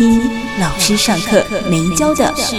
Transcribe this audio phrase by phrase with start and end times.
[0.00, 0.18] 听
[0.58, 2.56] 老师上课没教的事。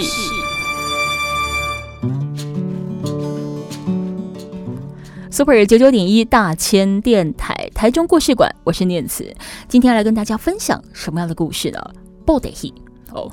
[5.28, 9.34] Super 九九点一大千电台台中故事馆，我是念慈，
[9.66, 11.80] 今天来跟大家分享什么样的故事呢？
[12.24, 12.72] 布袋戏
[13.10, 13.28] 哦，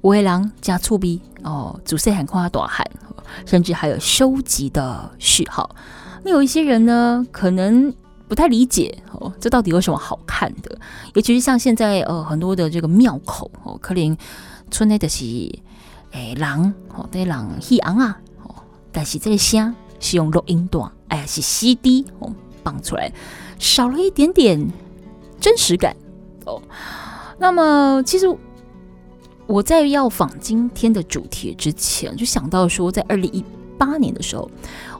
[0.00, 2.90] 五位郎加醋逼哦，祖岁喊夸大喊，
[3.44, 5.68] 甚至还有收集的序号。
[6.24, 7.92] 那有一些人呢，可能。
[8.30, 10.78] 不太理解哦，这到底有什么好看的？
[11.14, 14.16] 尤其是像现在呃很多的这个庙口哦，可能
[14.70, 15.24] 村内的是
[16.12, 18.54] 诶狼哦，对狼戏昂啊哦，
[18.92, 22.32] 但是这个声是用录音带，哎是 CD 哦
[22.62, 23.12] 放出来，
[23.58, 24.64] 少了一点点
[25.40, 25.96] 真实感
[26.46, 26.62] 哦。
[27.36, 28.32] 那么其实
[29.48, 33.44] 我在要访今天的主题之前，就想到说，在二零一
[33.76, 34.48] 八年的时候。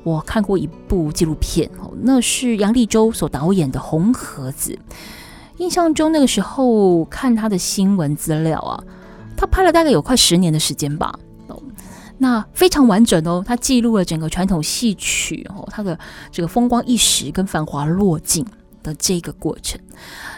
[0.03, 1.71] 我看过一部纪录片，
[2.03, 4.73] 那是杨立州所导演的《红盒子》。
[5.59, 8.83] 印象中那个时候看他的新闻资料啊，
[9.37, 11.19] 他拍了大概有快十年的时间吧，
[12.17, 15.99] 那非常完整哦，他记录了整个传统戏曲哦，他的
[16.31, 18.45] 这个风光一时跟繁华落尽
[18.83, 19.81] 的这个过程。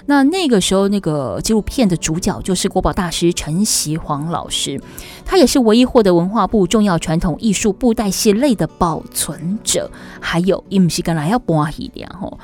[0.06, 4.80] 那那个时候，那个纪录片的主角就是国宝大师陈锡煌老师，
[5.24, 9.90] 他也是唯一获得文化部重要传统艺术布袋戏类的保存者。
[10.20, 12.38] 还有，伊姆西跟来要播一点吼，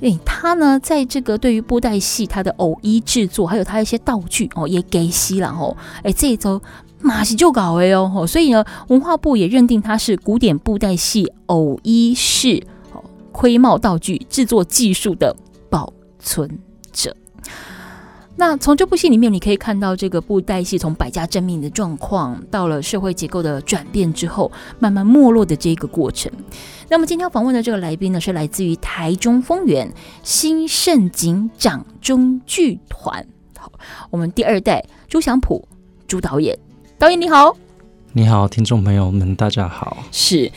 [0.00, 5.76] 诶，他呢，在这个对于布袋戏他的偶衣制作，还有他一些道具哦，也给戏了吼。
[6.04, 6.60] 诶，这一周
[7.00, 12.73] 马戏就搞哎哟，所以呢，文化部也认定他是古典布袋戏偶衣饰哦，
[13.34, 15.34] 盔帽道具制作技术的
[15.68, 16.48] 保存
[16.92, 17.14] 者，
[18.36, 26.30] 那从这部戏里面，你可以看到这个布袋戏从百家争鸣的状况，到了社会结构的转变之后，慢慢没落的这个过程。
[26.88, 33.26] 那么今天要访问的这个来宾呢，是来自于台中丰原新盛景掌中剧团，
[33.58, 33.72] 好，
[34.10, 35.66] 我们第二代朱祥普
[36.06, 36.56] 朱导演，
[37.00, 37.56] 导演你好，
[38.12, 40.52] 你好，听众朋友们大家好，是。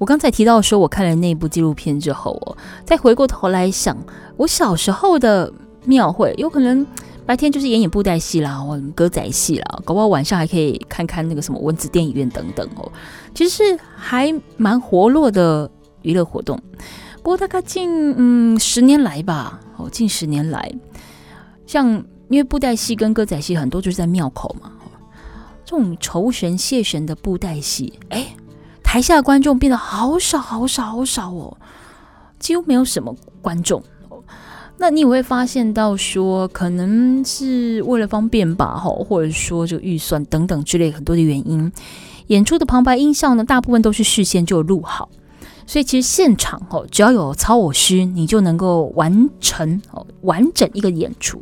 [0.00, 2.56] 我刚才提到说，我看了那部纪录片之后，哦，
[2.86, 3.94] 再回过头来想，
[4.38, 5.52] 我小时候的
[5.84, 6.86] 庙会，有可能
[7.26, 12.90] 白天就是演演布袋戏啦，或歌仔戏啦，搞不好晚上还可以看看那个什么文子电影院等等哦，
[13.34, 16.58] 其实是还蛮活络的娱乐活动。
[17.18, 20.72] 不过大概近嗯十年来吧，哦，近十年来，
[21.66, 21.86] 像
[22.30, 24.72] 因为布袋戏跟歌仔戏很多就是在庙口嘛，
[25.62, 28.34] 这种酬神谢神的布袋戏，哎。
[28.90, 31.56] 台下的观众变得好少好少好少哦，
[32.40, 33.80] 几乎没有什么观众。
[34.78, 41.70] 那你也会发现到说，可能是为了方便吧，或者说这个预算等等之类很多的原因，
[42.26, 45.08] 演出的旁白音效呢，大部分都是事先就录好，
[45.68, 51.40] 所以其实现场哦，只要有操偶师，你就能够完成哦完整一个演出。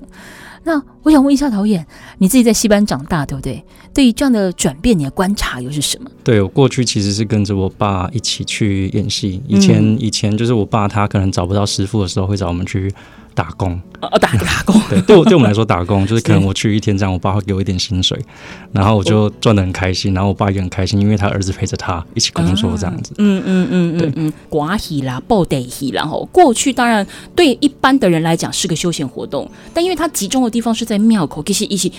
[0.69, 1.87] 那我想问一下导演，
[2.19, 3.65] 你自己在戏班长大，对不对？
[3.95, 6.11] 对于这样的转变，你的观察又是什么？
[6.23, 9.43] 对，我过去其实是跟着我爸一起去演戏。
[9.49, 12.93] 以前、嗯、以前就是我爸他可能找不到师傅的时候，会找我们去。
[13.39, 13.81] 打工。
[14.01, 18.17] 哦，打打工， 对，对我对我们来说打工就是可能我去一天这样，我爸会给我一点薪水，
[18.73, 23.13] 然后我就赚的很开心，然后我爸也很开心，因为他儿子陪着他一起工作这样子。
[23.19, 27.05] 嗯嗯嗯嗯嗯，寡喜啦，暴得喜，然后过去当然
[27.35, 31.93] 对一般的人来讲是个休闲活动，但因为它集中的地方是在庙口，其实一起。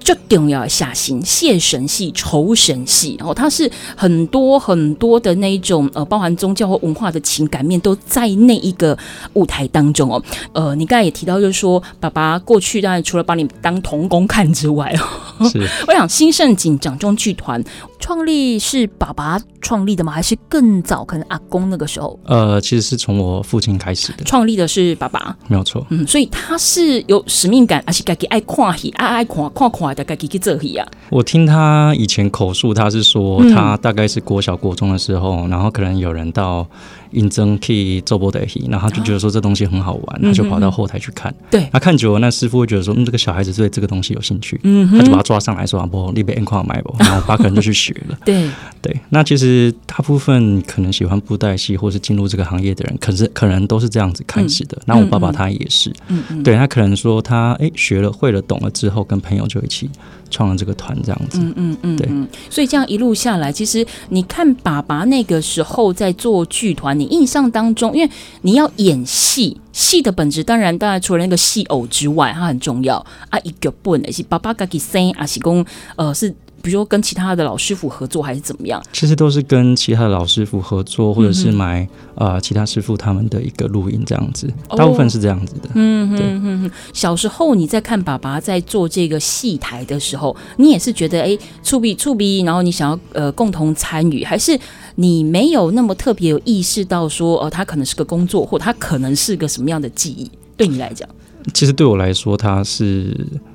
[0.00, 8.96] 最重要的下心谢神系、酬神系，哦，它是很多很多的那一种呃，包含宗教或文化的情感面都在那一个
[9.32, 10.22] 舞台当中哦。
[10.52, 14.94] 呃，你刚才也提到，就是说爸爸过去当然除了把你当童工看之外
[15.38, 15.66] 哦，是。
[15.88, 17.62] 我想新盛景掌中剧团
[17.98, 20.12] 创立是爸爸创立的吗？
[20.12, 21.02] 还是更早？
[21.04, 22.16] 可能阿公那个时候？
[22.24, 24.22] 呃，其实是从我父亲开始的。
[24.24, 25.84] 创立的是爸爸，没有错。
[25.88, 29.94] 嗯，所以他是有使命感，而且自己爱看戏，爱爱看看看。
[29.96, 30.86] 的，自己去做戏啊？
[31.08, 36.66] 我听他以前口述，他是说他大概是国小国中的时候，嗯、然后可能有人到
[37.12, 41.34] 应征去做波的戏，然后他就觉得说这东西很好玩，他、啊、就跑到后台去看。
[41.50, 47.94] 对、嗯，他看久了，那师傅会觉得说，嗯，这个小孩子对这个东西有兴趣，嗯，他就把他抓上来说，啊，不，你别眼眶买不，然后爸可能就去学。
[48.08, 48.18] 了。
[48.24, 48.50] 对
[48.82, 49.53] 对，那其实
[49.86, 54.80] 大部分可能喜欢布袋戏或是进入这个行业的人，可是可能都是这样子开始的。
[54.86, 59.90] 那、嗯、我爸爸他也是，嗯嗯，对他可能说他哎学了会了懂了之后，跟朋友就一起
[60.30, 61.38] 创了这个团这样子。
[61.38, 62.08] 嗯嗯嗯，对。
[62.48, 68.10] 所以这样一路下来，其实你看爸爸那个时候在做剧团，你印象当中，因为
[68.42, 72.96] 你要演戏，戏的本质当然当然除了那个戏偶之外，它很重要
[73.30, 73.38] 啊。
[73.44, 75.66] 一个本是爸爸自己生啊，是讲
[75.96, 76.34] 呃是。
[76.64, 78.82] 比如说跟其他的老师傅合作还是怎么样？
[78.90, 81.82] 其实都是跟其他的老师傅合作，或者是买
[82.14, 85.68] 啊、嗯呃、其他师傅他们的一个录音这样子，大部分是这样子的。
[85.74, 86.70] 嗯哼哼哼。
[86.94, 94.58] 小时候你在看爸爸在做这个戏台的时候，你也是觉得哎，触笔触笔，然后你想要呃共同参与，还是
[94.94, 100.30] 你没有那么特别有意识到说哦、呃，他可能是个工作，或他可能是个什么样的记忆？
[100.56, 101.06] 对你来讲，
[101.52, 103.14] 其实对我来说，他是。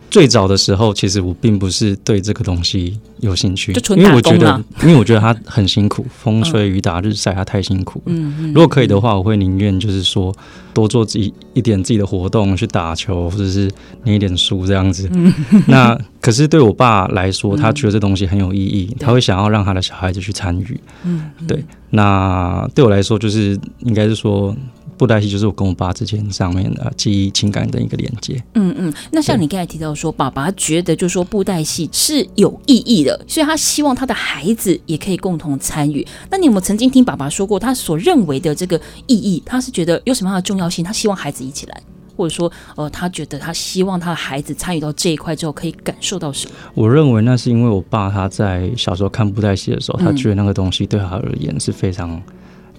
[0.10, 8.06] 最早的时候，其实我并不是对这个东西有兴趣，因为我觉得，因为我觉得他很辛苦，风吹雨打日晒，他太辛苦了。
[8.08, 8.48] 嗯嗯。
[8.54, 10.36] 如果可以的话，我会宁愿就是说
[10.74, 13.70] 多做自己一点自己的活动，去打球或者是
[14.04, 15.08] 念一点书这样子。
[15.14, 15.34] 嗯。
[15.68, 20.80] 那可是对我爸来说，他觉得这东西很有意义，他会想要让他的小孩子去参与。
[21.04, 21.30] 嗯。
[21.48, 21.64] 对。
[21.92, 24.56] 那对我来说，就是应该是说。
[25.00, 28.36] 布袋戏就是我跟我爸之间上面的记忆、情感的一个连接。
[28.56, 36.06] 嗯嗯，那像你刚才提到说，爸爸觉得就是说布袋戏是有意义的，所以他希望他的孩子也可以共同参与。
[36.30, 38.76] 那你有没有曾经听爸爸说过，他所认为的这个
[39.08, 39.42] 意义？
[39.46, 40.84] 他是觉得有什么样的重要性？
[40.84, 41.82] 他希望孩子一起来，
[42.18, 46.54] 或者说，呃，他觉得他希望他的孩子参与到这一块之后，可以感受到什么？
[46.74, 52.22] 我认为那是因为我爸他在小时候看布袋戏的时候，他觉得那个东西对他而言是非常。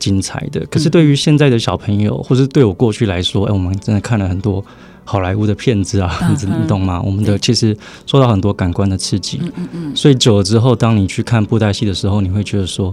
[0.00, 4.64] 精彩的，可是对于现在的小朋友，嗯、或是对我过去来说，哎、欸，我们真的看了很多
[5.04, 7.00] 好莱坞的片子啊，嗯、你懂吗？
[7.04, 7.76] 我们的其实
[8.06, 12.92] 受到很多感官的刺激，嗯嗯嗯，所以久了之后，当你去看布袋戏的时候，你会觉得说，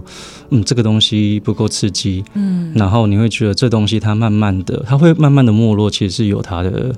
[0.50, 6.94] 嗯，这个东西不够刺激，嗯，然后你会觉得这东西它慢慢的，它会慢慢的没落，其实是有它的。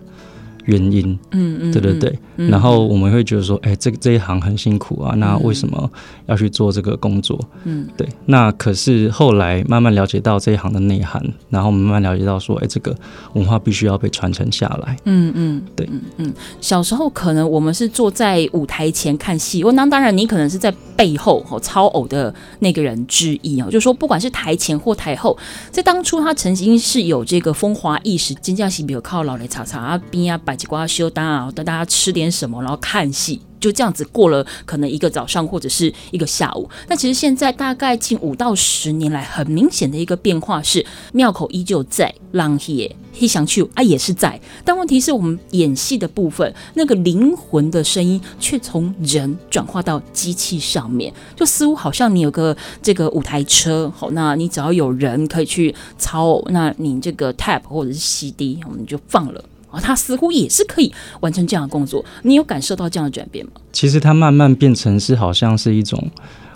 [0.64, 5.90] 原因，嗯嗯，对对对，嗯、然后我们会觉得说，哎、欸，这个这一行很辛苦啊，那为什么
[6.26, 7.38] 要去做这个工作？
[7.64, 12.94] 嗯，对，那可是后来慢慢了解到这一行的内涵，然后慢慢了解到说，哎、欸，这个
[13.34, 14.96] 文化必须要被传承下来。
[15.04, 25.36] 嗯嗯，对，嗯嗯，小时候可能我们是坐在舞台前看戏，那当然你可能是在背后哦操偶的那个人之一哦，就是说不管是台前或台后，
[25.70, 30.60] 在当初他曾经是有这个风华意识，金家喜比如靠老雷查查啊边啊摆。
[30.60, 36.68] 几瓜修单啊，等大家吃点什么，然后看戏，就这样子过了可能一个早上或者是一个下午。
[36.86, 59.42] 那其实现在大概近五到十年来，很明显的一个变化是，庙口依旧在，浪也黑想去啊也是在，但问题是我们演戏的部分，那个灵魂的声音却从人转化到机器上面，就似乎好像你有个这个舞台车，好，那你只要有人可以去操，那你这个 tap 或者是 CD，我们就放了。
[59.70, 62.04] 哦，他似乎也是可以完成这样的工作。
[62.22, 63.52] 你有感受到这样的转变吗？
[63.72, 66.10] 其实它慢慢变成是好像是一种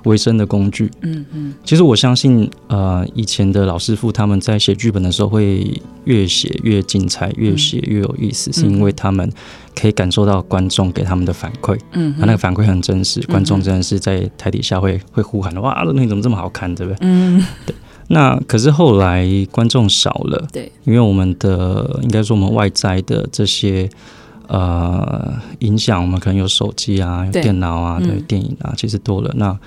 [0.04, 0.90] 维生的工具。
[1.02, 1.54] 嗯嗯。
[1.64, 9.30] 其实我相信，呃，以前的老师傅他们在写剧本的时候会越写越精彩，越写越有意思，嗯、是因为他们
[9.74, 11.78] 可以感受到观众给他们的反馈。
[11.92, 12.14] 嗯。
[12.18, 16.98] 他那个反馈很真实，观众真的是在台底下会会呼喊：“哇，那你怎么这么好看？”对不对？
[17.02, 17.46] 嗯。
[17.64, 17.74] 对。
[18.08, 23.88] 那可是后来观众少了，对，因为我们的应该说我们外在的这些
[24.46, 29.32] 呃影响，我们可能有手机啊，有电脑啊，对，电影啊，其实多了。
[29.36, 29.58] 那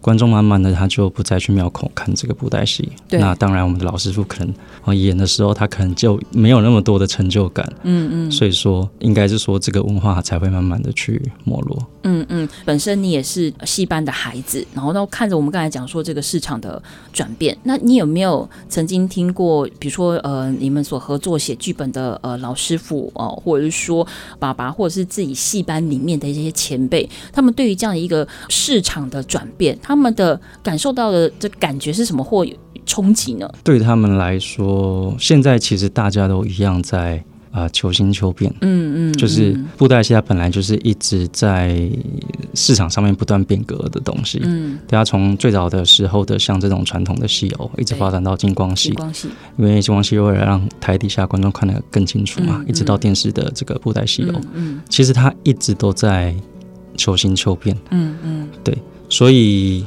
[0.00, 11.78] 观众慢慢的他就不再去庙口看这个布袋戏，那当然我们的老师傅可能演的时候，他可能就没有那么多的成就感，嗯嗯，所以说应该是说这个文化才会慢慢的去没落。
[12.04, 16.82] 嗯嗯，本身你也是戏班的孩子，然后呢看着我们刚才讲说这个市场的
[17.12, 24.06] 转变，那你有没有曾经听过，比如说呃你们所合作写剧本的呃老师傅哦、呃，或者是说
[24.38, 32.46] 爸爸或者是自己戏班里面的一些前辈，他们对于这样的一个市场的转变，他们的感受到的这感觉是什么或
[32.84, 33.48] 冲击呢？
[33.62, 37.24] 对他们来说，现在其实大家都一样在。
[37.52, 41.86] 啊、呃，求新求变，嗯嗯，就是布袋戏它本来就是一直在
[42.54, 49.28] 市场上面不断变革的东西，嗯，对，它从最早的时候的像这种传统的戏偶，一直发展到金光戏，金光戏，
[49.58, 56.34] 因为金光戏为了让台底下观众看得更清楚嘛，嗯嗯、一直到电视的这个布袋戏偶，嗯，嗯，其实它一直都在
[56.96, 58.74] 求新求变，嗯嗯，对，
[59.10, 59.84] 所以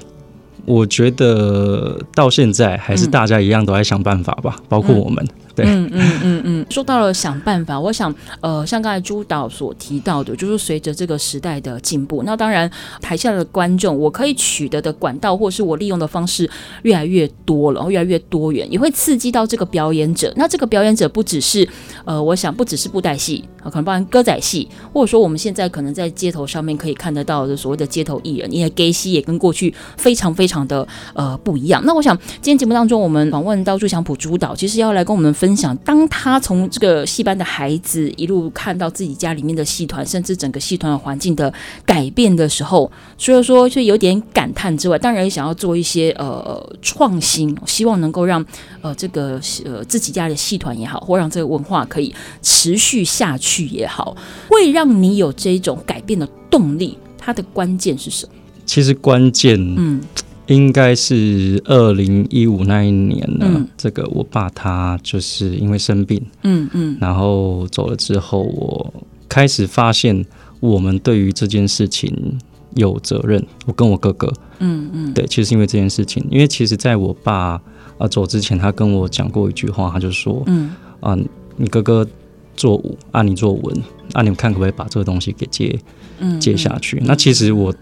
[0.66, 5.28] 我觉得到现在还是大家一样都在想办法吧，包括我们。
[5.64, 12.70] 嗯嗯嗯嗯，说到了想办法，我想，呃，像刚才朱导所提到的，就是随着这个时代的进步，那当然
[13.02, 16.50] 台下的观众，我可以取得的管道，或是我利用的方式
[16.84, 20.34] 越来越多了，然后越来越多元，也会刺激到这个表演者。
[20.36, 21.68] 那这个表演者不只是，
[22.04, 31.82] 呃，我想不只是布袋戏，可能包含歌仔戏，或者说我们现在可能在街头上面可以看得到的所谓的街头艺人，因为街戏也跟过去非常非常的呃不一样。
[31.86, 41.54] 那我想今天节目当中，我们访问到朱祥普主导，其实要来跟我们分享，当他从这个戏班的孩子一路看到自己家里面的戏团，甚至整个戏团的环境的
[41.86, 48.44] 改变的时候，除了说就有点感叹之外，当然也想要做一些呃创新，希望能够让
[48.82, 54.16] 呃这个呃自己家的戏团也好，或让这个文化可以持续下去也好，
[54.50, 58.34] 会让你有这种改变的动力，它的关键是什么？
[58.66, 60.02] 其实关键，嗯。
[60.48, 68.94] 应该是二零一五那一年呢，嗯、这个我爸他就是因为生病，嗯嗯，然后走了之后，我
[69.28, 70.24] 开始发现
[70.60, 72.38] 我们对于这件事情
[72.76, 73.44] 有责任。
[73.66, 77.60] 我跟我哥哥，嗯嗯，对，其实是因为这件事情，因为其实在我爸
[77.98, 80.70] 啊走之前，他跟我讲过一句话，他就说，嗯
[81.00, 81.18] 啊，
[81.58, 82.08] 你哥哥
[82.56, 83.84] 做武，啊你做文，
[84.14, 85.78] 啊你们看可不可以把这个东西给接，
[86.20, 87.02] 嗯，接下去？
[87.06, 87.74] 那其实我。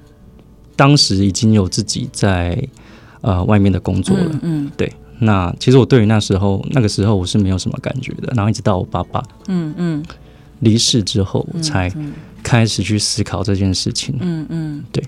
[0.76, 2.60] 当时已经有自己在
[3.22, 4.92] 呃外面的工作了，嗯，嗯对。
[5.20, 10.04] 那其实我对于那时候那个时候我是没有什么感觉的，然后一直到我爸爸嗯嗯
[10.62, 11.94] 离世之后，我才
[12.42, 15.04] 开始去思考这件事情，嗯嗯，对，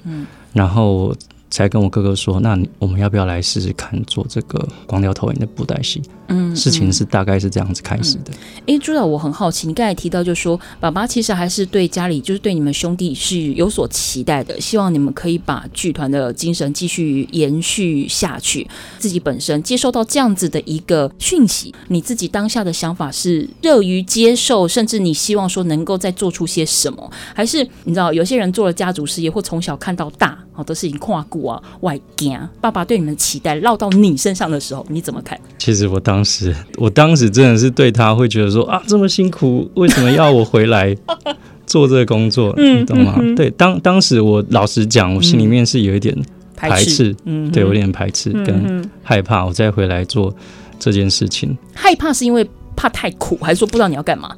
[0.53, 1.11] 然后。
[1.55, 6.01] 才跟我哥哥说，那我们要不要来试试看做这个光雕投影的布袋戏？
[6.27, 8.33] 嗯，事情是大概是这样子开始的。
[8.61, 18.67] 哎、嗯，朱导，我很好奇，你刚才提到就是说，爸爸其实还是对家里，就是对你们兄弟是有所期待的，希望你们可以把剧团的精神继续延续下去。
[18.97, 27.09] 自己本身接受到这样子的一个讯息，你自己当下的想法是热于接受，甚至你希望说能够再做出些什么？
[27.33, 31.41] 还是你知道，有些人做了家族事业，或从小看到大，好多事情跨过。
[31.41, 35.39] 我外惊，爸爸对你们的期待落到你身上的时候，你怎么看？
[35.59, 40.95] 其实我当时，我当时真的是对他会觉得说啊，这么辛苦，为什么要我回来
[41.67, 42.53] 做这个工作？
[42.57, 43.15] 嗯，你懂吗？
[43.19, 46.15] 嗯、对，当当时我老实讲，我心里面是有一点
[46.55, 50.33] 排斥，嗯，对，有点排斥跟害怕，我再回来做
[50.79, 51.55] 这件事情。
[51.73, 54.35] 害怕是因为怕太苦，还是说不知道你要干嘛？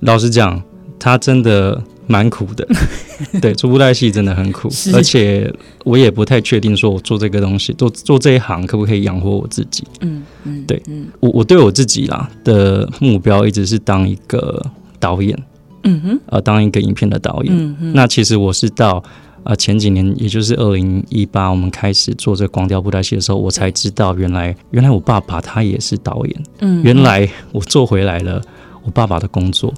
[0.00, 0.62] 老实讲，
[0.98, 1.82] 他真的。
[2.06, 2.66] 蛮苦的，
[3.40, 5.52] 对，做布袋戏真的很苦，而且
[5.84, 9.84] 我也不太确定，说我做这个东西，做做这一行可不可以养活我自己？
[10.00, 14.64] 嗯嗯，对，嗯，我我对我自己啦的目标一直是当一个
[15.00, 15.36] 导演，
[15.82, 17.76] 嗯哼，呃，当一个影片的导演。
[17.92, 19.02] 那其实我是到
[19.42, 28.40] 呃前几年，也就是二零一八，我们开始做这个光雕布袋戏的时候，我才知道原来原来我爸爸他也是导演，嗯，原来我做回来了。
[28.86, 29.74] 我爸爸的工作，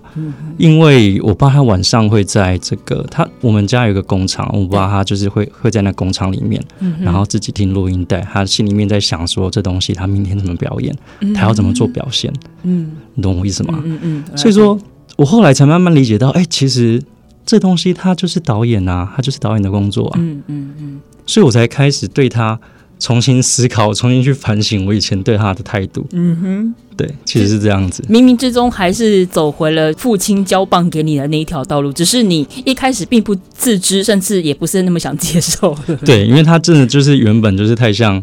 [0.59, 6.63] 因为我爸他晚上会在这个他我们家有个工厂，我爸他就是会会在那工厂里面，
[7.01, 10.95] 然后自己听录音带，他心里面在想说这东西他明天怎么表演，
[11.35, 12.31] 他要怎么做表现，
[12.65, 13.81] 嗯，你懂我意思吗？
[13.83, 14.79] 嗯嗯，所以说
[15.17, 17.03] 我后来才慢慢理解到，哎，其实
[17.47, 22.61] 这东西他就是导演啊，他就是导演的工作啊，嗯嗯嗯，所以我才开始对他。
[22.99, 26.07] 重新思考，重新去反省我以前对他的态度。
[26.13, 28.03] 嗯哼，对，其实是这样子。
[28.11, 35.77] 冥冥之中还是走回了父亲交棒给你的那一条道路，只是你一开始并不自知，甚至也不是那么想接受。
[36.05, 38.23] 对，因为他真的就是原本就是太像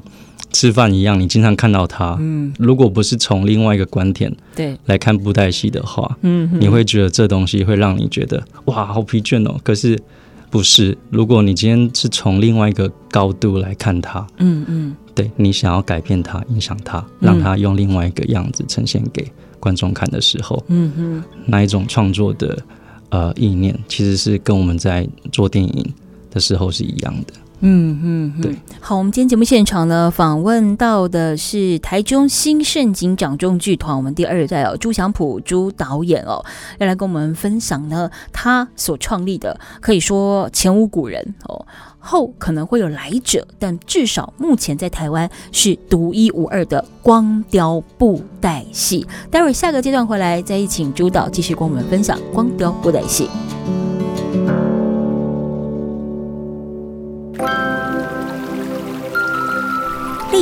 [0.51, 2.17] 吃饭一样，你经常看到他。
[2.19, 9.55] 嗯，如果不是从另外一个观点对来看布袋戏的话，嗯哼，你会觉得这东西会让你觉得哇，好疲倦哦。
[9.63, 9.97] 可是。
[10.55, 22.57] 不是，如果你今天是从另外一个高度来看它，嗯嗯，对，你想要改变它、影响它，让它用另外一个样子呈现给观众看的时候，嗯嗯，那一种创作的
[23.09, 25.93] 呃意念，其实是跟我们在做电影
[26.31, 27.33] 的时候是一样的。
[27.61, 28.55] 嗯嗯，对。
[28.79, 36.43] 好，我们今天节目现场呢，访问到的是台中新盛景掌中剧团，我们第二代哦，朱祥普朱导演哦，
[36.79, 41.65] 要来跟我们分享呢，他所创立的，可以说前无古人哦，
[41.97, 49.07] 后可能会有来者，但至少目前在台湾是独一无二的光雕布袋戏。
[49.31, 53.29] 待会儿下个阶段回来，再一请朱导继续跟我们分享光雕布袋戏。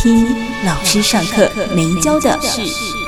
[0.00, 0.24] 听
[0.64, 3.07] 老师上课没教的事。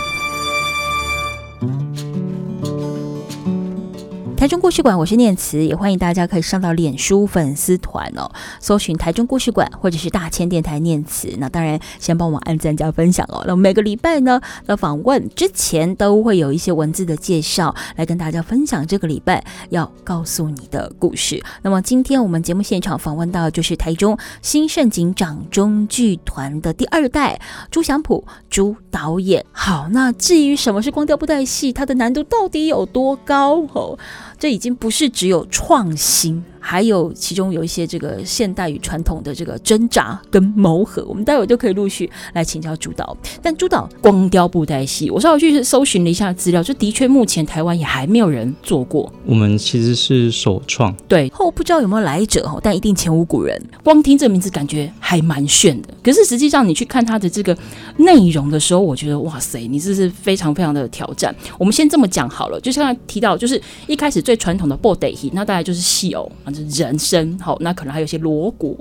[4.41, 11.29] 台中故事馆，我是念慈，也欢迎大家可以上到脸书粉丝团哦，搜寻台中故事馆或者是大千电台念慈。
[11.37, 13.45] 那当然，先帮我按赞加分享哦。
[13.47, 21.45] 那每个礼拜呢的访问之前都会有一些文字的介绍，来跟大家分享这个礼拜要告诉你的故事。
[21.61, 27.39] 那么今天我们节目现场访问到就是台中新盛景掌中剧团的第二代
[27.71, 29.45] 朱祥普朱导演。
[29.53, 33.99] 好，那至于什么是光雕布袋戏，它的难度到底有多高哦？
[34.41, 36.43] 这已经不是只有创新。
[36.61, 43.17] 还有其中有一些这个现代与传统的这个挣扎跟磨合，我们待会就可以陆续来请教朱导。
[43.43, 49.11] 但朱导光雕布袋戏，我稍微去搜寻了一下资料，就的确目前台湾也还没有人做过。
[49.25, 53.61] 我们其实是首创，对后不知道有没有来者哈，但一定前无古人。
[53.83, 57.57] 光听这名字感觉还蛮炫的，可是实际上你去看它的这个
[57.97, 61.35] 内容的时候，我觉得哇塞，你这是非常非常的挑战。
[61.59, 66.31] 我们先这么讲好了，就像提到，就是一开始最传统的布袋戏，那大概就是戏偶。
[66.69, 68.77] 人生好，那可能还有一些锣鼓、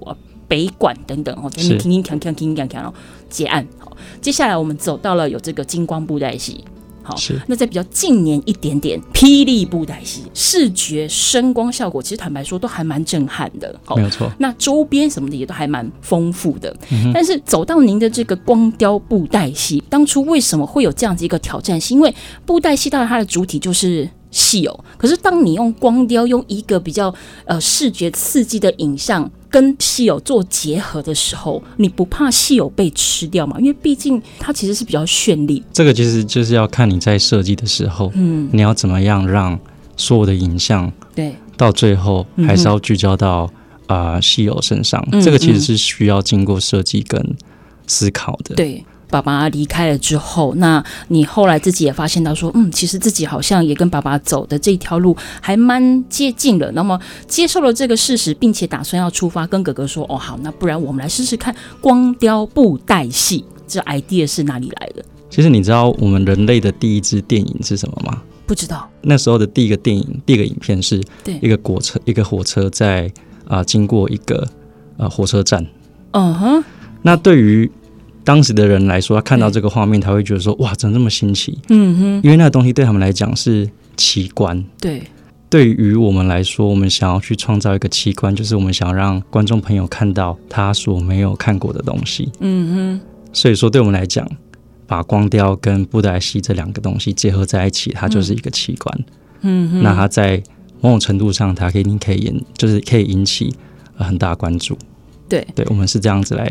[0.47, 2.93] 北管等等哦，听听锵锵锵锵锵哦，
[3.29, 3.95] 结案好。
[4.21, 6.63] 接下来我们走到了有这个金光布袋戏，
[7.03, 14.31] 好，是那在比较近年一点点，霹雳布袋戏，视觉声光效果其实坦白说都还蛮震撼的，好，没有错。
[14.39, 21.79] 那周边什么的也都还蛮丰富的，嗯，但是走到您的这个光雕布袋戏，当初为什么会有这样子一个挑战？
[21.79, 22.13] 是因为
[22.45, 24.09] 布袋戏当然它的主体就是。
[24.31, 27.13] 戏偶，可是当你用光雕，用一个比较
[27.45, 33.57] 呃视觉刺激的影像跟戏偶做结合的时候，你不怕戏偶被吃掉吗？
[33.59, 35.63] 因为毕竟它其实是比较绚丽。
[35.73, 39.59] 这个其实就是要看你在设计的时候，嗯，你要怎么样让
[39.97, 43.51] 所有的影像对到最后还是要聚焦到
[43.87, 47.35] 啊戏偶身上，嗯，这个其实是需要经过设计跟
[47.87, 48.85] 思考的，对。
[49.09, 56.71] 爸爸离开了之后，那你后来自己也发现到说，嗯，其实自己好像也跟爸爸走的这条路还蛮接近了。
[56.73, 65.03] 那么接受了这个事实，并且打算要出发，跟哥哥说，哦，好，那不然我们来试试看光雕布袋戏，这 idea 是哪里来的？
[65.29, 68.21] 其实你知道我们人类的第一支电影是什么吗？
[68.45, 68.89] 不知道。
[69.01, 71.01] 那时候的第一个电影，第一个影片是
[71.41, 73.05] 一个火车，一个火车在
[73.45, 74.41] 啊、呃、经过一个
[74.97, 75.65] 啊、呃、火车站。
[76.11, 76.63] 嗯哼。
[77.01, 77.71] 那对于
[78.29, 84.63] 当时的人来说，他看到这个画面，他会觉得说：“哇，怎么这么新奇？”嗯哼，因为那个东西对他们来讲是奇观。
[84.79, 85.01] 对，
[85.49, 92.31] 对于我们来说，我们想要去创造一个奇观，就是我们想要让观众朋友看到他所没有看过的东西。
[92.39, 93.01] 嗯哼，
[93.33, 94.23] 所以说，对我们来讲，
[94.85, 98.99] 把光雕跟布袋戏这两个东西结合在一起，它就是一个奇观。
[99.41, 100.39] 嗯哼，那它在
[100.81, 103.51] 某种程度上，它肯定可以引，就是可以引起
[103.95, 104.77] 很大关注。
[105.27, 106.47] 对，对我们是这样子来。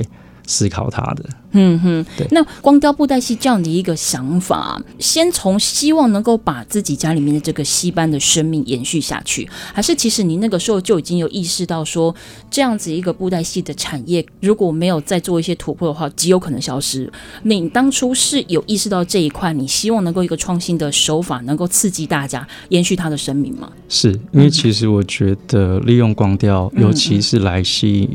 [0.51, 2.27] 思考它的，嗯哼，对。
[2.31, 12.15] 那光雕布袋戏这样的一个想法，先从希望能够把自己家里面的这个戏班的生命延续下去，还是其实你那个时候就已经有意识到说，
[12.51, 17.13] 这样子一个布袋戏的产业如果没有再做一些突破的话，极有可能消失。
[17.43, 23.71] 你当初是有意识到这一块，你希望能够一个创新的手法，能够刺激大家延续它的生命吗？
[23.91, 28.09] 是因为其实我觉得利用光雕，尤其是来吸引。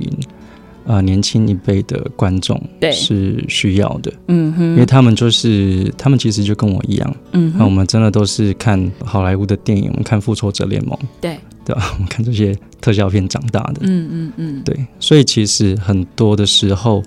[0.86, 11.92] 呃，年轻一辈的观众是需要的，嗯哼，因为他们就是他们其实就跟我一样，嗯，那我们真的都是看好莱坞的电影，我们看《复仇者联盟》，对，对吧？
[11.96, 17.02] 我们看这些特效片长大的，嗯嗯嗯，对，所以其实很多的时候，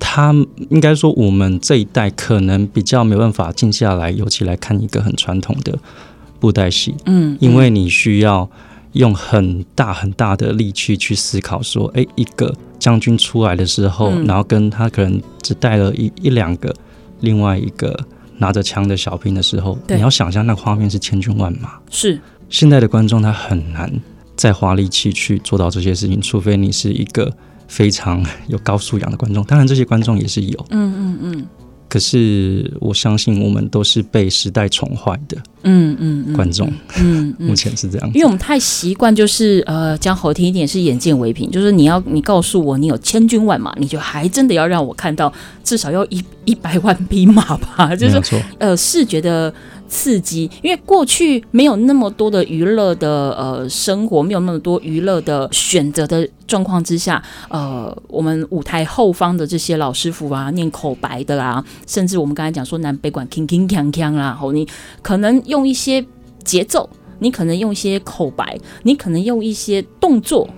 [0.00, 0.34] 他
[0.70, 5.78] 应该说我们这一代可能比较没办法静下来，尤其来看一个很传统的
[6.40, 8.50] 布袋戏，嗯，因为你需要
[8.92, 12.54] 用很大很大的力气去思考，说，哎，一个。
[12.80, 16.74] 将军出来的时候，嗯、然后跟他可能只带了一一两个，
[17.20, 17.94] 另外一个
[18.38, 21.78] 拿着枪的小兵的时候，你要想象那个画面是千军万马。
[21.90, 23.92] 是现在的观众他很难
[24.34, 27.30] 再花力气去做到这些事情，除非你是一个
[27.68, 29.44] 非常有高素养的观众。
[29.44, 30.66] 当然，这些观众也是有。
[30.70, 31.46] 嗯嗯嗯。
[31.90, 45.32] 可是我相信我们都是被时代宠坏的，嗯嗯，观众，嗯，目前是这样，因为我们太习惯，就是呃，讲好听一点是眼见为凭，就是你要你告诉我你有千军万马，你就还真的要让我看到
[45.64, 48.22] 至少要一一百万匹马吧，就是
[48.58, 49.52] 呃视觉的
[49.90, 64.66] 刺激，因为过去没有那么多的娱乐的呃生活，没有那么多娱乐的选择的状况之下，呃，我们舞台后方的这些老师傅啊，念口白的啊，甚至我们刚才讲说南北管铿铿锵锵啦，吼，你
[65.02, 66.06] 可能用一些
[66.44, 70.48] 节奏，你可能用一些口白，你可能用一些动作。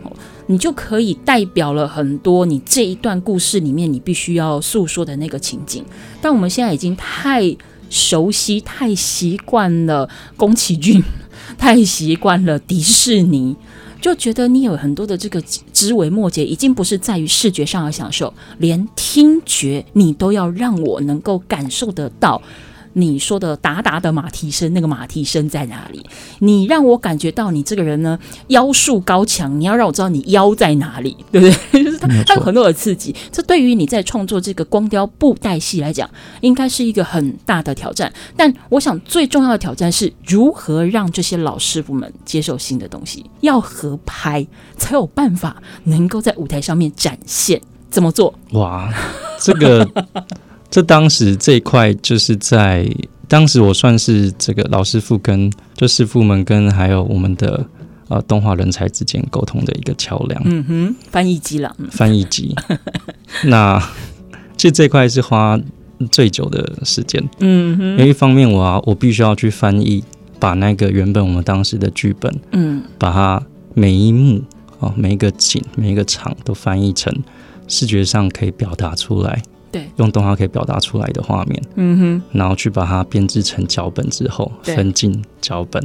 [0.48, 5.82] 你就可以代表了很多你这一段故事里面你必须要诉说的那个情景，
[6.20, 7.56] 但我们现在已经太
[7.92, 11.02] 熟悉、太习惯了宫崎骏，
[11.58, 13.54] 太习惯了迪士尼，
[14.00, 15.40] 就觉得你有很多的这个
[15.74, 22.40] 枝微末节，已经不是在于视觉上的享受，连听觉你都要让我能够感受得到。
[22.94, 26.04] 你说的达达的马蹄声，那个马蹄声在哪里？
[26.40, 31.82] 你让我感觉到你这个人呢，腰术高强，你要让我知道你腰在哪里，对不对？
[31.84, 33.14] 就是他他有很多的刺激。
[33.30, 36.08] 这对于你在创作这个光雕布袋戏来讲，
[36.40, 38.12] 应该是一个很大的挑战。
[38.36, 47.60] 但我想最重要的挑战是如何让这些老师傅们接受新的东西，要合拍才有办法能够在舞台上面展现。
[47.90, 48.34] 怎么做？
[48.52, 48.92] 哇，
[49.40, 49.88] 这个。
[50.72, 52.90] 这当时这一块就是在
[53.28, 57.62] 当时我算是这个老师傅跟就师傅们跟还有我们的
[58.08, 60.42] 呃动画人才之间沟通的一个桥梁。
[60.46, 61.76] 嗯哼，翻译机了。
[61.90, 62.54] 翻译机。
[63.44, 63.78] 那
[64.56, 65.60] 其实这块是花
[66.10, 67.22] 最久的时间。
[67.40, 67.84] 嗯哼。
[67.90, 70.02] 因为一方面我啊我必须要去翻译，
[70.40, 73.42] 把那个原本我们当时的剧本，嗯，把它
[73.74, 74.42] 每一幕
[74.80, 77.14] 啊每一个景每一个场都翻译成
[77.68, 79.42] 视觉上可以表达出来。
[79.72, 85.82] 对，用动画可以表达出来的画面，嗯哼，然后去把它编制成脚本之后，分镜脚本。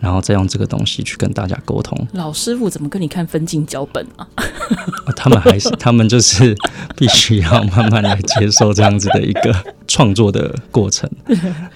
[0.00, 2.08] 然后再用这个东西去跟大家沟通。
[2.14, 4.26] 老师傅怎么跟你看分镜脚本啊？
[5.14, 6.56] 他们还是 他们就是
[6.96, 9.54] 必须要慢慢来接受这样子的一个
[9.86, 11.06] 创作的过程。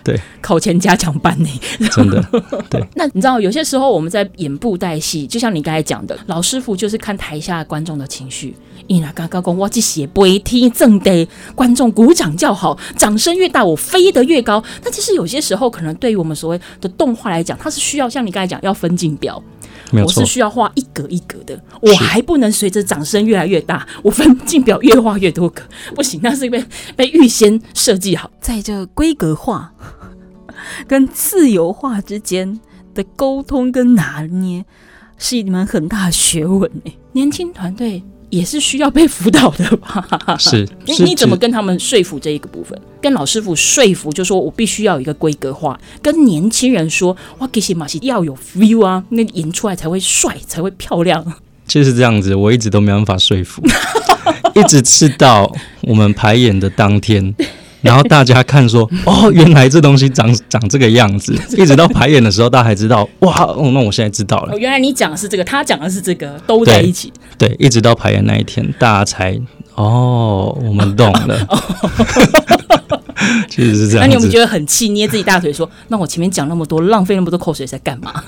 [0.02, 1.60] 对，考前加强班呢，
[1.92, 2.24] 真的。
[2.70, 8.56] 对， 那你知道有些时候我们在演布袋戏，就像你刚才讲的，老师傅就是看台下观众的情绪。
[8.86, 14.62] 伊那刚刚讲我去写不会听正的观众鼓掌叫好，掌声越大，我飞得越高。
[14.82, 18.08] 那其实有些时候可能对于我们所谓的动画来讲，它是需要。
[18.08, 19.42] 像你刚才讲，要分镜表，
[19.90, 25.62] 我是需要画一格一格的，我还不能随着掌声越来越大，我分镜表越画越多格，
[25.96, 29.72] 不行，那是被被预先设计好，在这规格化
[30.86, 32.60] 跟自由化之间
[32.94, 34.64] 的沟通跟拿捏，
[35.18, 36.96] 是一门很大的学问诶。
[37.12, 38.02] 年轻团队。
[38.34, 40.04] 也是需要被辅导的吧？
[40.38, 42.76] 是，你你怎么跟他们说服这一个部分？
[43.00, 45.78] 跟老师傅说服，就说我必须要有一个规格化。
[46.02, 51.24] 跟年轻人说，哇，这些马戏要有 feel 啊，那演出来才会帅，才会漂亮。
[51.68, 53.62] 就是这样子，我一直都没办法说服，
[54.54, 55.50] 一直吃到
[55.82, 57.34] 我们排演的当天。
[57.84, 64.58] 然后大家看说，哦，原来这东西长长这个样子，一直到排演的时候，大家才知道，哇，哦，那我现在知道了。
[64.58, 67.12] 原来你讲的是这个，他讲的是这个，都在一起。
[67.36, 69.38] 对，对，一直到排演那一天，大家才，
[69.74, 71.46] 哦，我们懂了。
[73.48, 74.00] 其实是这样。
[74.02, 78.22] 那你有没有觉得很气，捏自己大腿说：“那我前面讲那么多，浪费那么多口水在干嘛？”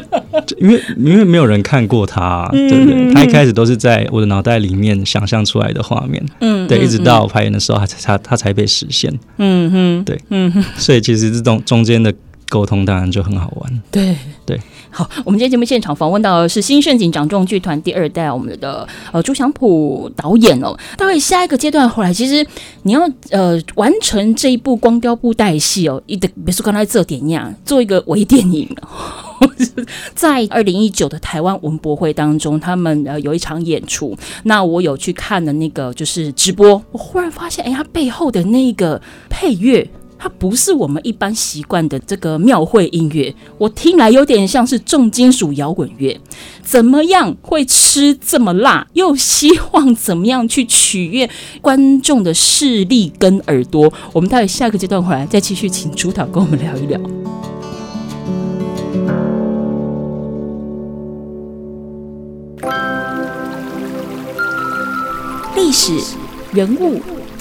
[0.58, 3.14] 因为因为没有人看过他，对不对？
[3.14, 12.12] 他一开始都是在我的脑袋里面想象出来的画面，嗯，对，一直到排演的时候，他才他他才被实现，嗯哼，对，嗯哼，所以其实这种中间的
[12.48, 14.16] 沟通当然就很好玩，对。
[14.44, 14.60] 对。
[14.94, 20.72] 好，我们今天节目现场访问到的是新盛景掌中剧团第二代我们的呃朱祥普导演哦。
[20.96, 22.46] 大概下一个阶段后来，其实
[22.84, 28.68] 你要呃完成这一部光雕布袋戏哦，一的别说刚才这点样，做一个微电影。
[30.14, 39.90] 在二零一九的台湾文博会当中，他们呃有一场演出，那我有去看的那个就是直播，我忽然发现，哎，他背后的那个配乐。
[40.24, 46.18] 它不是我们一般习惯的这个庙会音乐，我听来有点像是重金属摇滚乐。
[46.62, 48.86] 怎么样会吃这么辣？
[48.94, 51.28] 又希望怎么样去取悦
[51.60, 53.92] 观众的视力跟耳朵？
[54.14, 56.98] 我们待会下个阶段回来再继续请主导跟我们聊一聊。
[65.54, 65.92] 历史、
[66.54, 67.02] 人物、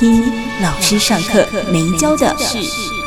[0.00, 0.32] 听
[0.62, 2.99] 老师上课没教的事。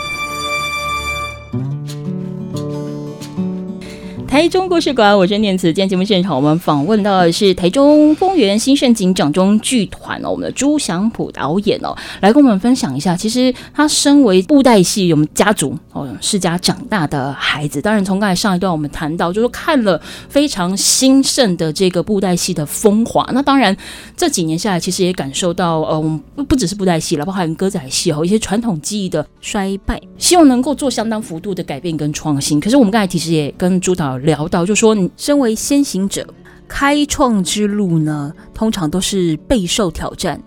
[4.33, 5.67] 台中故事馆，我是念慈。
[5.67, 13.15] 今天节目现场，我们访问到的是台中丰原新盛景掌中剧团哦，我们的朱祥普导演哦，来跟我们分享一下。
[13.15, 23.29] 其实他身为布袋戏我们家族哦世家长大的孩子，当然从刚才上一段我们谈到，就是看了非常兴盛的这个布袋戏的风华。
[23.33, 23.77] 那当然
[24.17, 32.59] 这几年下来，其实也感受到，呃，不不只是布袋戏了，包含歌仔戏哦，一些传统技艺的衰败，希望能够做相当幅度的改变跟创新。
[32.59, 36.25] 可是我们刚才其实也跟朱导聊到，就说你身为先行者，
[36.67, 40.41] 开创之路呢，通常都是备受挑战。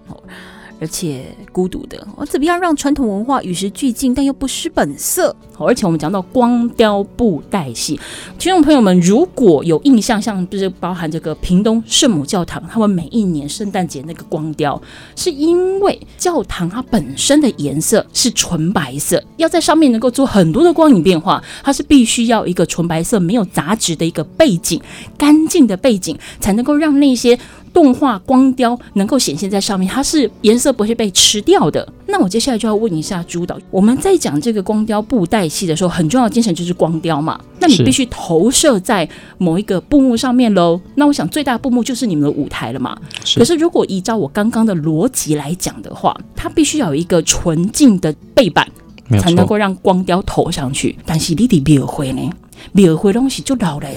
[0.80, 5.34] 而且孤独的，我怎么样让传统文化与时俱进，但又不失本色？
[5.58, 7.98] 而且我们讲到光雕布袋戏，
[8.38, 14.80] 听众朋友们如果有印象，像就是包含这个屏东圣母教堂，他们每一年圣诞节那个光雕，
[15.14, 24.78] 是因为教堂它本身的颜色是纯白色，要在上面能够做很多的光影变化，它是必须要一个纯白色、没有杂质的一个背景，
[25.16, 27.38] 干净的背景，才能够让那些。
[27.76, 31.86] 动画光雕能够显现在上面，它是颜色不会被吃掉的。
[32.06, 37.38] 那我接下来就要问一下朱导，我们在讲这个光雕布袋戏的时候，很重要的精神就是光雕嘛。
[37.60, 40.80] 那你必须投射在某一个布幕上面喽。
[40.94, 42.96] 那我想最大的布幕就是你们的舞台了嘛。
[43.34, 48.66] 可是如果依照我刚刚的逻辑来讲的话，它必须要有一个纯净的背板，
[49.20, 50.96] 才能够让光雕投上去。
[51.04, 52.30] 但是你的庙会呢？
[52.72, 53.88] 庙会东西就老了，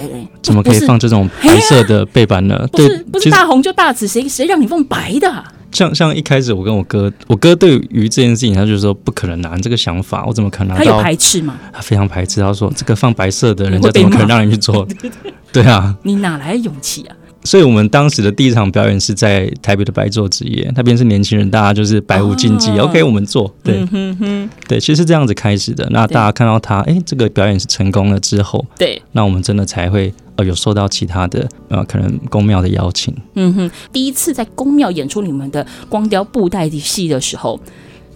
[0.41, 2.67] 怎么可以放这种白色的背板呢？
[2.71, 5.43] 不是不是大红就大紫，谁谁让你放白的啊？
[5.71, 10.77] 像像一开始我跟我哥，我哥对于这件事情，他就说不可能拿这个想法，我怎么可能拿？
[10.77, 11.59] 他有排斥吗？
[11.71, 14.87] 他非常排斥，他说这个放白色的，人家怎么可能让人去做？
[15.53, 17.15] 对啊，你哪来的勇气啊？
[17.43, 25.87] 所以，我们当时的第一场表演是在台北的白昼之夜，那边是年轻人，大家就是百无禁忌、哦、，OK，我们做，对，嗯、哼哼对，其实是这样子开始的。
[25.91, 33.15] 那大家看到他，哎，这个表演是成功了之后，对，那我们真的才会呃有受到其他的呃可能宫庙的邀请。
[33.35, 37.57] 嗯哼，第一次在宫庙演出你们的光雕布袋戏的时候，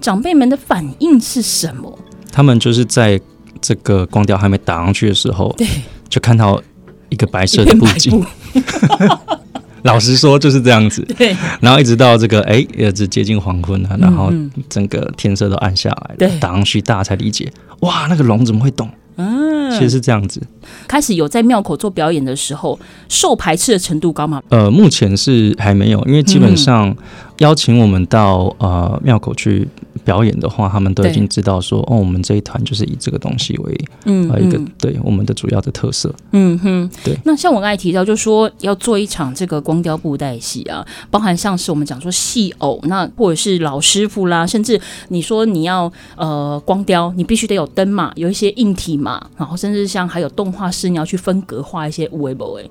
[0.02, 1.98] 长辈们的反应是什么？
[2.30, 3.20] 他们就是在
[3.62, 5.66] 这个光雕还没打上去的时候，对，
[6.10, 6.62] 就看到。
[7.10, 8.26] 一个白色的布景，
[9.84, 11.06] 老实说就是这样子。
[11.18, 14.32] 对，然后一直到这个哎，也是接近黄昏了，然后
[14.70, 16.16] 整个天色都暗下来了。
[16.18, 18.90] 对，打上去大家才理解，哇，那个龙怎么会动？
[19.18, 20.42] 嗯，其实是这样子。
[20.88, 24.42] 开始有在庙口做表演的时候，受排斥的程度高吗？
[24.50, 26.96] 呃，目前是还没有，因为基本上
[27.40, 29.68] 邀请我们到呃庙口去。
[30.04, 36.14] 表演的话，他们都已经知道说，哦，我们这一团就是以这个东西为嗯，呃一个对我们的主要的特色。
[36.32, 37.18] 嗯哼，对。
[37.26, 52.70] 那像我刚才提到，就是说要做一场这个光雕布袋戏啊，包含像是我们讲说戏偶，那或者是老师傅啦，甚至你说你要呃光雕，你必须得有灯嘛，有一些硬体嘛，然后甚至像还有动画师，你要去分格画一些五维博诶。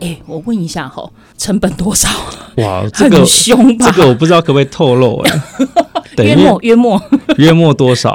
[0.00, 1.08] 哎，我问一下哈，
[1.38, 2.08] 成本多少？
[2.56, 3.86] 哇， 这个很凶吧？
[3.86, 5.42] 这个我不知道可不可以透露哎。
[6.24, 7.02] 约莫约莫
[7.38, 8.10] 约莫多少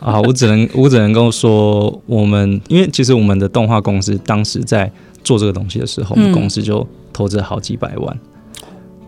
[0.00, 0.20] 啊？
[0.22, 4.90] 我只能我只能够说，我们因为其实我们的动画公司当时在
[5.24, 8.18] 做这个东西的时候，嗯、我们公司就投资好几百万。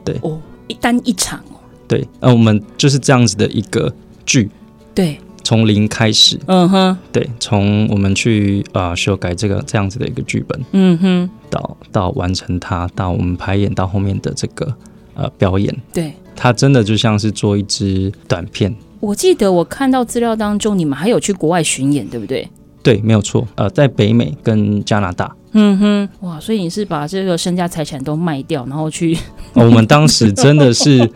[0.05, 1.61] 对哦，一单一场哦。
[1.87, 3.93] 对，那我们就是这样子的一个
[4.25, 4.51] 剧。
[4.95, 5.19] 对，
[5.53, 6.41] 从零开始。
[6.47, 6.97] 嗯哼。
[7.13, 10.59] 对，从我们去啊、呃、修改这个这样子的一个剧本。
[10.73, 11.31] 嗯哼。
[11.51, 14.75] 到到完成它，到我们排演到后面的这个
[15.15, 15.77] 呃表演。
[15.93, 16.11] 对。
[16.35, 18.75] 它真的就像是做一支短片。
[18.99, 22.49] 我记得我看到资料当中，你们还有去国外巡演，对不对？
[22.83, 23.47] 对，没有错。
[23.57, 25.37] 呃，在北美跟加拿大。
[25.53, 29.15] 嗯哼，哇，所以你是把这个身家财产都卖掉，然后去？
[29.53, 31.11] 哦，我们当时真的是。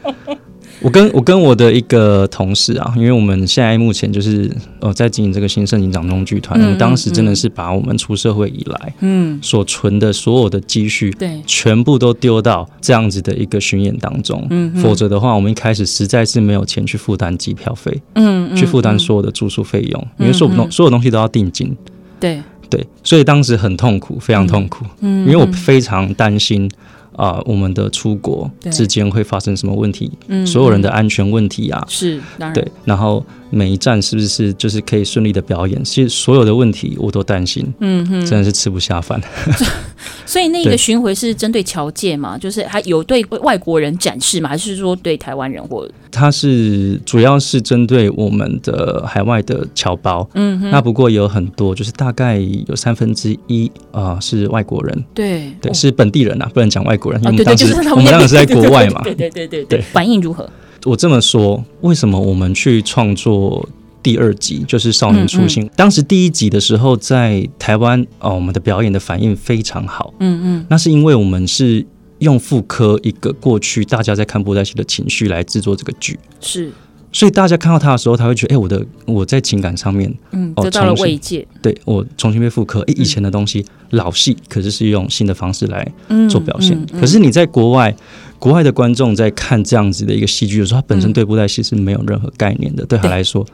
[0.80, 9.38] 我跟我跟我的一个同事啊，因为我们现在目前就是呃在经营这个新盛景掌中剧团，我们当时真的是把我们出社会以来嗯。
[9.42, 11.40] 所存的所有的积蓄对。
[11.46, 21.76] 全部都丢到这样子的一个巡演当中，嗯，否则的话我们一开始实在是没有钱去负担机票费，嗯，去负担所有的住宿费用，因为所有东所有东西都要定金，
[22.20, 22.40] 对。
[22.68, 26.68] 对，所以当时很痛苦，非常痛苦，嗯，因为我非常担心。
[27.16, 30.12] 啊、呃，我们的出国之间会发生什么问题？
[30.28, 32.20] 嗯，所有人的安全问题啊，是，
[32.54, 33.24] 对，然后。
[33.48, 35.82] 每一站是不是就是可以顺利的表演？
[35.84, 39.22] 其实所有的问题我都担心，嗯哼，真的是吃不下饭。
[40.24, 42.36] 所以那个巡回是针对侨界嘛？
[42.38, 44.48] 就是还有对外国人展示嘛？
[44.48, 45.88] 还是说对台湾人或？
[46.10, 50.70] 它是主要是针对我们的海外的侨胞，嗯哼。
[50.70, 60.48] 那不过有很多，就是大概有三分之一啊是外国人，对对，是本地人啊，不能讲外国人，因为当时我们当时是在国外嘛，对对对对对，反应如何？
[60.84, 63.68] 我这么说，为什么我们去创作
[64.06, 65.64] 第二集，就是少年初心。
[65.64, 70.14] 嗯嗯、当时第一集的时候，在台湾哦，我们的表演的反应非常好。
[70.20, 71.84] 嗯嗯，那是因为我们是
[72.20, 76.16] 用复刻一个过去大家在看布袋戏的情绪来制作这个剧。
[76.40, 76.70] 是。
[77.10, 81.44] 所以大家看到他的时候，他会觉得，哎、欸，我的我在情感上面，嗯，得到了慰藉。
[81.60, 85.92] 对，我重新被复刻，哎、欸，以前的东西、嗯、老戏，可是是用新的方式来
[86.30, 86.76] 做表现。
[86.76, 87.92] 嗯嗯嗯、可是你在国外，
[88.38, 92.84] 国外的观众在看这样子的一个戏剧的时候，他本身对布袋戏是没有任何概念的。
[92.84, 93.52] 嗯、对他来说，对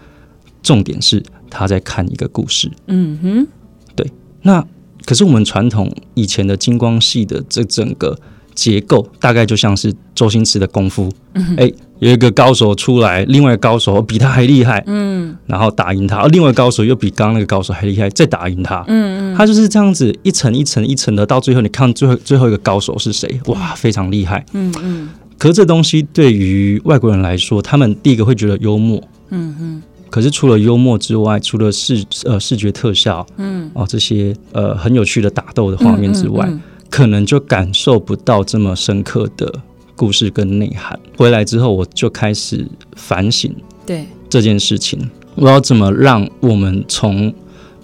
[0.62, 2.70] 重点是他在看一个故事。
[2.86, 3.46] 嗯哼，
[3.94, 4.06] 对。
[4.42, 4.64] 那
[5.04, 8.16] 可是我们传统以前的金光戏的这整个
[8.54, 11.08] 结构，大概就像是周星驰的功夫。
[11.34, 11.56] 哎、嗯哼。
[11.56, 23.40] 欸有一个高手出来，另外一个高手比他还厉害，嗯，然后打赢他，而另外高手又比刚刚那个高手还厉害，再打赢他，嗯嗯，他就是这样子一层一层一层的，到最后你看最后最后一个高手是谁？
[23.46, 25.10] 哇，非常厉害，嗯嗯。
[25.38, 29.82] 可是这东西对于外国人来说，他们第一个会觉得幽默，嗯嗯。
[30.12, 33.70] 可是除了幽默之外，除了视呃视觉特效，嗯。
[33.72, 36.46] 哦这些呃很有趣的打斗的画面之外，
[36.90, 39.60] 可能就感受不到这么深刻的。
[39.94, 40.98] 故事跟内涵。
[41.16, 43.54] 回来之后，我就开始反省，
[43.86, 44.04] 对。
[44.28, 44.98] 这件事情，
[45.36, 47.32] 我要怎么让我们从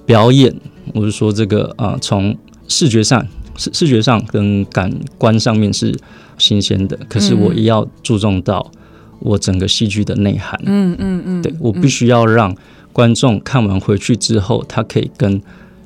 [0.05, 0.53] 表演，
[0.95, 2.37] 我是说这个啊，从
[2.67, 3.25] 视觉上
[3.57, 5.95] 视视觉上跟感官上面是
[6.39, 8.69] 新鲜的，可是我也要注重到
[9.21, 12.55] 我整个戏剧的内涵，嗯嗯嗯，对我必须要让
[12.93, 15.41] 观众看完回去之后，他可以跟。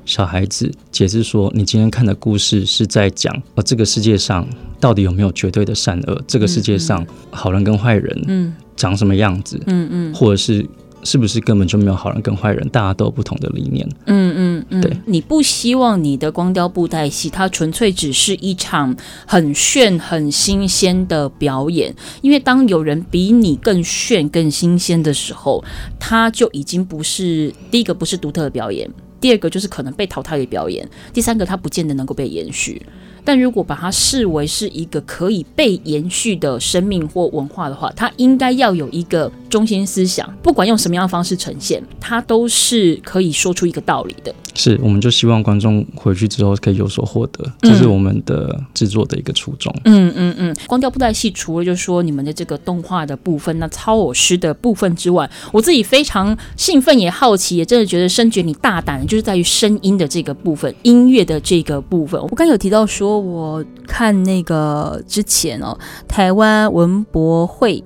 [0.05, 4.45] 小孩子解释说：“你今天看的故事是在讲，呃，这个世界上
[4.77, 6.21] 到底有没有绝对的善恶？
[6.27, 9.57] 这个世界上好人跟坏人，嗯，长什么样子？
[9.65, 10.67] 嗯嗯，或者是
[11.03, 12.67] 是不是根本就没有好人跟坏人？
[12.69, 13.87] 大家都有不同的理念。
[14.05, 25.63] 嗯嗯嗯，对，你不希望你的光雕布袋戏，它纯粹只是一场很炫、很新鲜的表演，因为当有人比你更炫、更新鲜的时候，
[25.99, 28.89] 它就已经不是第一个，不是独特的表演。”
[29.19, 32.81] 第二个就是可能被淘汰的表演，第三个它不见得能够被延续。
[33.25, 44.33] 但如果把它视为是一个可以被延续的生命或文化的话，它应该要有一个中心思想，不管用什么样的方式呈现，它都是可以说出一个道理的。
[44.55, 49.73] 是，我们就希望观众回去之后可以有所获得，这是我们的制作的一个初衷。
[49.85, 50.55] 嗯嗯嗯。
[50.67, 62.21] 光雕布袋戏除了就是说你们的这个动画的部分，那操偶师的部分之外，我自己非常兴奋也好奇，也真的觉得深觉你大胆，就是在于声音的这个部分，音乐的这个部分。
[62.21, 63.12] 我刚有提到说。
[63.19, 67.83] 我看那个之前哦，台湾文博会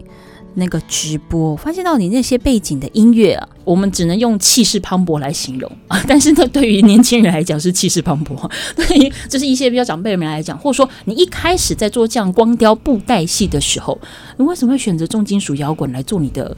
[0.55, 6.03] 那个直播，发现到你那些背景的音乐啊，我们只能用气势磅礴来形容啊。
[6.07, 8.35] 但是呢，对于年轻人来讲是气势磅礴，
[8.75, 13.99] 对于就是一些比较长辈的人来讲，或者说你一开始在做这样光雕布袋戏的时候，
[14.37, 16.57] 你为什么会选择重金属摇滚来做你的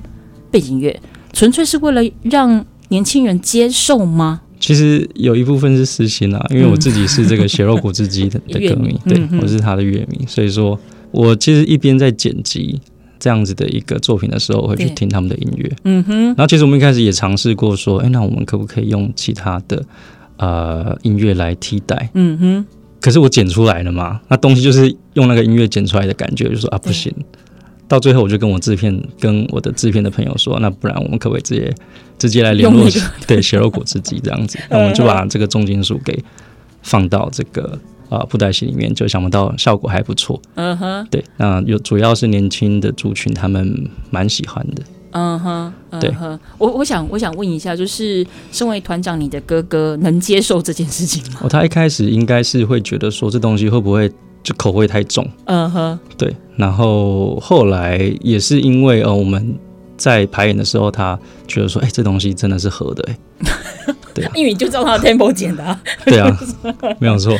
[0.49, 0.97] 背景乐？
[1.33, 4.41] 纯粹是为了让年轻人接受吗？
[4.59, 10.77] 其实有一部分是私心啊，因为我自己是这个血肉果汁机的 的歌迷，嗯、对，我是他的乐迷，所以说
[11.11, 12.79] 我其实一边在剪辑
[13.17, 16.25] 这样子的一个作品的时候，我会去听他们的音乐，嗯哼。
[16.27, 19.83] 然后其实我们一开始也尝试过说，哎，那我们可不可以用其他的
[20.37, 22.09] 呃音乐来替代？
[22.13, 22.65] 嗯哼。
[23.01, 27.13] 可是我剪出来了嘛，那东西就是用那个音乐剪出来的感觉，就说啊不行。
[27.89, 31.73] 到最后，我就跟我制片、跟我的制片的朋友说，那不然我们可不可以直接
[32.19, 32.83] 直接来联络？
[32.85, 36.23] 那个、对，血肉果汁机这样子， 那我们就把这个重金属给
[36.83, 37.63] 放到这个
[38.07, 40.39] 啊、呃、布袋戏里面，就想不到效果还不错。
[40.53, 44.83] 嗯哼，对，那有主要是年轻的族群，他们蛮喜欢的。
[45.11, 46.13] 嗯哼，对，
[46.59, 51.39] 我我想我想问一下，就是身为团长，你的哥哥能接受这件事情吗？
[51.41, 54.11] 哦，他一开始应该是会觉得说，这东西会不会？
[54.43, 56.35] 就口味太重，嗯哼，对。
[56.55, 59.57] 然后后来也是因为呃，我们
[59.95, 63.11] 在排演的时候，他觉得说，哎、欸，这东西真的是合的、欸，
[63.87, 66.39] 哎， 对、啊，因为你就照他的 tempo 剪的、啊，对啊，
[66.99, 67.37] 没有错，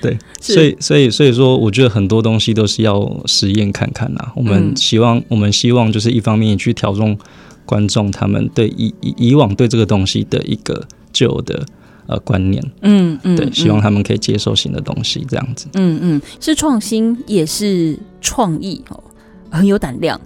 [0.00, 4.32] 对，所以所以所以说，我觉得很多东西都是要实验看看呐。
[4.34, 7.18] 我们希望、嗯、我们希望就是一方面去挑中
[7.66, 11.66] 观众他们对以以以往对这个东西的一个旧的。
[12.10, 19.00] 呃，观念，嗯嗯，对，希望他们可以接受新的东西，这样子，嗯嗯，是创新，也是创意哦，
[19.48, 20.20] 很有胆量，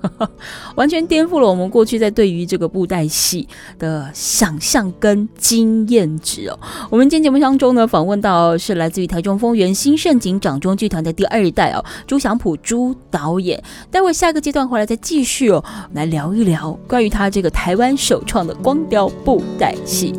[0.74, 3.46] 完全颠覆了我们过去在对于这个布袋戏
[3.78, 6.58] 的想象跟经验值哦。
[6.88, 13.62] 我们今天节目当中呢，访问到是来自于台中丰原新盛景掌中剧团的第二代哦，朱祥普朱导演。
[13.90, 20.14] 待会下个阶段回来再继续哦，来聊一聊关于他这个台湾首创的光雕布袋戏。